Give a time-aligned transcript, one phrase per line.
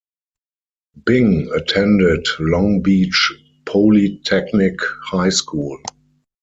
[1.05, 3.33] Bing attended Long Beach
[3.65, 5.77] Polytechnic High School.